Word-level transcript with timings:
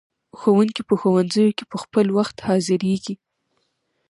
ښوونکي 0.39 0.81
په 0.89 0.93
ښوونځیو 0.99 1.55
کې 1.57 1.63
په 1.71 1.77
خپل 1.83 2.05
وخت 2.17 2.37
حاضریږي. 2.47 3.15